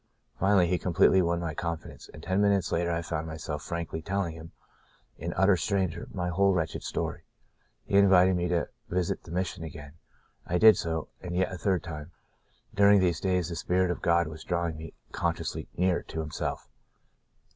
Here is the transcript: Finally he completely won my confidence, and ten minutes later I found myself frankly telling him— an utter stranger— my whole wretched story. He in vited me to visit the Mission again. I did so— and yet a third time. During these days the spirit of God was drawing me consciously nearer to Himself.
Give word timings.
Finally 0.39 0.65
he 0.67 0.79
completely 0.79 1.21
won 1.21 1.39
my 1.39 1.53
confidence, 1.53 2.09
and 2.11 2.23
ten 2.23 2.41
minutes 2.41 2.71
later 2.71 2.91
I 2.91 3.03
found 3.03 3.27
myself 3.27 3.61
frankly 3.61 4.01
telling 4.01 4.33
him— 4.33 4.51
an 5.19 5.31
utter 5.37 5.55
stranger— 5.55 6.07
my 6.11 6.29
whole 6.29 6.53
wretched 6.55 6.81
story. 6.81 7.21
He 7.85 7.97
in 7.99 8.09
vited 8.09 8.35
me 8.35 8.47
to 8.47 8.69
visit 8.89 9.21
the 9.21 9.29
Mission 9.31 9.63
again. 9.63 9.93
I 10.43 10.57
did 10.57 10.75
so— 10.75 11.09
and 11.21 11.35
yet 11.35 11.53
a 11.53 11.57
third 11.59 11.83
time. 11.83 12.09
During 12.73 12.99
these 12.99 13.19
days 13.19 13.49
the 13.49 13.55
spirit 13.55 13.91
of 13.91 14.01
God 14.01 14.25
was 14.27 14.43
drawing 14.43 14.75
me 14.77 14.95
consciously 15.11 15.67
nearer 15.77 16.01
to 16.01 16.19
Himself. 16.21 16.67